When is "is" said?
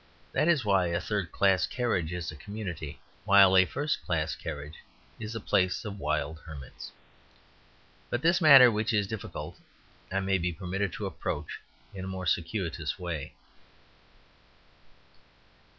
0.47-0.65, 2.11-2.31, 5.19-5.35, 8.93-9.05